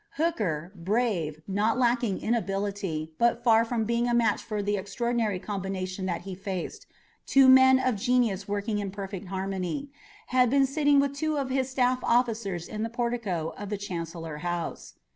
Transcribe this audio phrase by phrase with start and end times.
[0.17, 5.37] Hooker, brave, not lacking in ability, but far from being a match for the extraordinary
[5.37, 6.89] combination that faced him,
[7.27, 9.91] two men of genius working in perfect harmony,
[10.29, 14.37] had been sitting with two of his staff officers on the portico of the Chancellor
[14.37, 14.95] House.